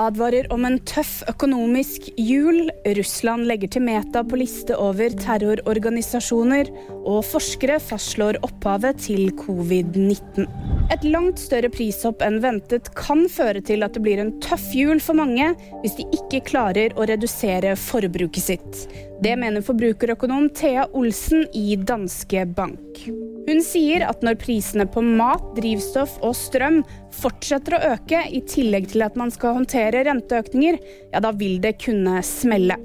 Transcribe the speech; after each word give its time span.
advarer 0.00 0.46
om 0.52 0.64
en 0.66 0.78
tøff 0.88 1.22
økonomisk 1.30 2.08
jul. 2.18 2.68
Russland 2.98 3.46
legger 3.48 3.70
til 3.74 3.84
Meta 3.86 4.24
på 4.26 4.38
liste 4.40 4.76
over 4.80 5.14
terrororganisasjoner. 5.20 6.70
Og 7.04 7.20
forskere 7.28 7.78
fastslår 7.82 8.40
opphavet 8.46 9.02
til 9.06 9.30
covid-19. 9.38 10.48
Et 10.92 11.06
langt 11.08 11.40
større 11.40 11.70
prishopp 11.72 12.22
enn 12.24 12.40
ventet 12.44 12.90
kan 12.98 13.24
føre 13.32 13.62
til 13.64 13.86
at 13.86 13.96
det 13.96 14.04
blir 14.04 14.20
en 14.20 14.34
tøff 14.44 14.66
jul 14.76 15.00
for 15.02 15.16
mange 15.16 15.52
hvis 15.82 15.96
de 16.00 16.08
ikke 16.18 16.44
klarer 16.50 16.96
å 16.98 17.06
redusere 17.08 17.76
forbruket 17.80 18.50
sitt. 18.50 18.84
Det 19.24 19.36
mener 19.40 19.64
forbrukerøkonom 19.64 20.50
Thea 20.58 20.88
Olsen 20.92 21.46
i 21.56 21.78
Danske 21.80 22.44
Bank. 22.56 23.06
Hun 23.44 23.60
sier 23.64 24.06
at 24.08 24.22
når 24.24 24.38
prisene 24.40 24.86
på 24.88 25.02
mat, 25.04 25.44
drivstoff 25.58 26.16
og 26.24 26.32
strøm 26.38 26.80
fortsetter 27.12 27.76
å 27.76 27.82
øke, 27.92 28.22
i 28.32 28.40
tillegg 28.48 28.88
til 28.94 29.04
at 29.04 29.18
man 29.20 29.32
skal 29.34 29.58
håndtere 29.58 30.04
renteøkninger, 30.08 30.80
ja 31.12 31.20
da 31.20 31.32
vil 31.36 31.60
det 31.62 31.76
kunne 31.84 32.22
smelle. 32.24 32.78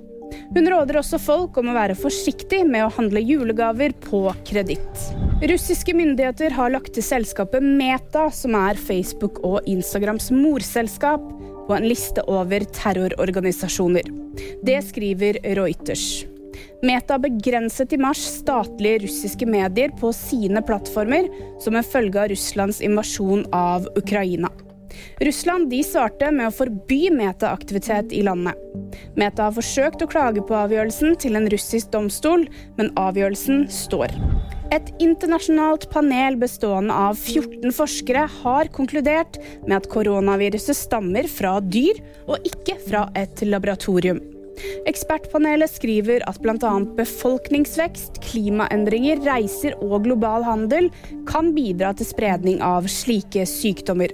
Hun 0.53 0.67
råder 0.70 1.00
også 1.00 1.17
folk 1.22 1.58
om 1.58 1.72
å 1.72 1.77
være 1.77 1.98
forsiktig 1.98 2.62
med 2.70 2.86
å 2.86 2.94
handle 2.94 3.22
julegaver 3.23 3.95
på 4.03 4.27
kreditt. 4.45 5.05
Russiske 5.50 5.95
myndigheter 5.95 6.53
har 6.53 6.73
lagt 6.73 6.94
til 6.98 7.05
selskapet 7.05 7.64
Meta, 7.64 8.28
som 8.34 8.58
er 8.59 8.78
Facebook 8.78 9.39
og 9.48 9.66
Instagrams 9.70 10.30
morselskap, 10.36 11.23
på 11.70 11.78
en 11.78 11.86
liste 11.86 12.23
over 12.30 12.66
terrororganisasjoner. 12.73 14.09
Det 14.66 14.81
skriver 14.89 15.39
Reuters. 15.58 16.28
Meta 16.81 17.17
begrenset 17.19 17.93
i 17.93 17.97
mars 17.99 18.21
statlige 18.39 18.99
russiske 19.03 19.45
medier 19.45 19.91
på 19.99 20.13
sine 20.15 20.61
plattformer 20.63 21.27
som 21.59 21.75
en 21.75 21.83
følge 21.83 22.21
av 22.21 22.29
Russlands 22.31 22.79
invasjon 22.81 23.43
av 23.52 23.89
Ukraina. 23.99 24.47
Russland 25.19 25.67
de 25.69 25.81
svarte 25.83 26.29
med 26.31 26.47
å 26.47 26.55
forby 26.55 27.09
Meta-aktivitet 27.11 28.15
i 28.15 28.23
landet. 28.23 28.55
Meta 29.19 29.49
har 29.49 29.57
forsøkt 29.57 30.05
å 30.05 30.07
klage 30.09 30.45
på 30.47 30.55
avgjørelsen 30.55 31.19
til 31.19 31.36
en 31.36 31.52
russisk 31.52 31.91
domstol, 31.91 32.47
men 32.80 32.93
avgjørelsen 32.99 33.67
står. 33.73 34.16
Et 34.71 34.89
internasjonalt 35.03 35.89
panel 35.91 36.39
bestående 36.39 36.95
av 36.95 37.19
14 37.19 37.75
forskere 37.75 38.25
har 38.39 38.71
konkludert 38.71 39.41
med 39.67 39.81
at 39.81 39.91
koronaviruset 39.91 40.80
stammer 40.80 41.27
fra 41.27 41.58
dyr, 41.59 41.99
og 42.30 42.47
ikke 42.47 42.80
fra 42.88 43.08
et 43.19 43.43
laboratorium. 43.43 44.23
Ekspertpanelet 44.89 45.71
skriver 45.71 46.23
at 46.29 46.39
bl.a. 46.43 46.73
befolkningsvekst, 46.97 48.21
klimaendringer, 48.25 49.21
reiser 49.25 49.77
og 49.83 50.03
global 50.07 50.45
handel 50.47 50.89
kan 51.29 51.53
bidra 51.55 51.93
til 51.97 52.09
spredning 52.09 52.63
av 52.65 52.89
slike 52.91 53.45
sykdommer. 53.49 54.13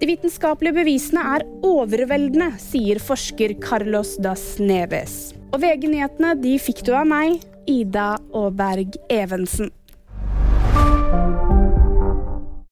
De 0.00 0.08
vitenskapelige 0.10 0.76
bevisene 0.80 1.22
er 1.36 1.46
overveldende, 1.64 2.50
sier 2.60 3.00
forsker 3.02 3.54
Carlos 3.62 4.16
Das 4.22 4.56
Neves. 4.60 5.32
Og 5.52 5.62
VG-nyhetene 5.62 6.34
de 6.42 6.56
fikk 6.60 6.82
du 6.88 6.94
av 6.96 7.06
meg, 7.08 7.38
Ida 7.70 8.16
Aaberg 8.34 8.98
Evensen. 9.12 9.70